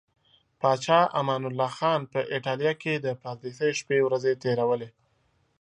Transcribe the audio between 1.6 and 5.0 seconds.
خان په ایټالیا کې د پردیسۍ شپې ورځې تیرولې.